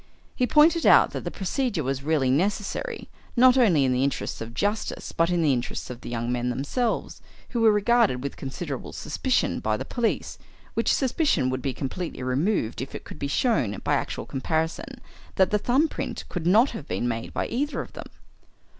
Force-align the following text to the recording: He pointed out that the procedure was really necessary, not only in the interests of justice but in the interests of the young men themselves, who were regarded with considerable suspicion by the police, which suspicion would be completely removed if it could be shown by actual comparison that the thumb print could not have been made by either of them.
He 0.35 0.47
pointed 0.47 0.83
out 0.83 1.11
that 1.11 1.25
the 1.25 1.29
procedure 1.29 1.83
was 1.83 2.01
really 2.01 2.31
necessary, 2.31 3.07
not 3.37 3.55
only 3.55 3.85
in 3.85 3.93
the 3.93 4.03
interests 4.03 4.41
of 4.41 4.55
justice 4.55 5.11
but 5.11 5.29
in 5.29 5.43
the 5.43 5.53
interests 5.53 5.91
of 5.91 6.01
the 6.01 6.09
young 6.09 6.31
men 6.31 6.49
themselves, 6.49 7.21
who 7.49 7.61
were 7.61 7.71
regarded 7.71 8.23
with 8.23 8.35
considerable 8.35 8.93
suspicion 8.93 9.59
by 9.59 9.77
the 9.77 9.85
police, 9.85 10.39
which 10.73 10.91
suspicion 10.91 11.51
would 11.51 11.61
be 11.61 11.71
completely 11.71 12.23
removed 12.23 12.81
if 12.81 12.95
it 12.95 13.03
could 13.03 13.19
be 13.19 13.27
shown 13.27 13.77
by 13.83 13.93
actual 13.93 14.25
comparison 14.25 14.99
that 15.35 15.51
the 15.51 15.59
thumb 15.59 15.87
print 15.87 16.23
could 16.29 16.47
not 16.47 16.71
have 16.71 16.87
been 16.87 17.07
made 17.07 17.31
by 17.31 17.45
either 17.45 17.79
of 17.79 17.93
them. 17.93 18.07